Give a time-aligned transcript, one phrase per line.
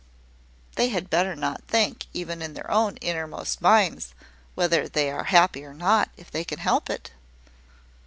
[0.77, 4.15] "They had better not think, even in their own innermost minds,
[4.55, 7.11] whether they are happy or not, if they can help it."